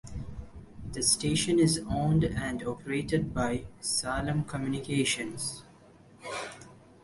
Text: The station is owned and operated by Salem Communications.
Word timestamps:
The 0.93 1.03
station 1.03 1.59
is 1.59 1.83
owned 1.87 2.23
and 2.23 2.63
operated 2.63 3.35
by 3.35 3.65
Salem 3.81 4.45
Communications. 4.45 5.61